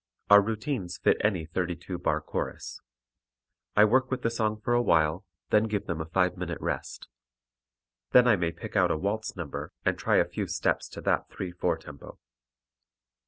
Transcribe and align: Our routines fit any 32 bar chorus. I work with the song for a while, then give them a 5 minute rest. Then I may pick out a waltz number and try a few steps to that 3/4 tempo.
Our 0.31 0.41
routines 0.41 0.97
fit 0.97 1.17
any 1.23 1.45
32 1.45 1.99
bar 1.99 2.21
chorus. 2.21 2.81
I 3.75 3.85
work 3.85 4.09
with 4.09 4.23
the 4.23 4.31
song 4.31 4.59
for 4.59 4.73
a 4.73 4.81
while, 4.81 5.25
then 5.51 5.65
give 5.67 5.85
them 5.85 6.01
a 6.01 6.07
5 6.09 6.37
minute 6.37 6.57
rest. 6.59 7.07
Then 8.09 8.27
I 8.27 8.35
may 8.35 8.51
pick 8.51 8.75
out 8.75 8.89
a 8.89 8.97
waltz 8.97 9.35
number 9.35 9.73
and 9.85 9.99
try 9.99 10.15
a 10.15 10.25
few 10.25 10.47
steps 10.47 10.89
to 10.89 11.01
that 11.01 11.29
3/4 11.29 11.79
tempo. 11.81 12.17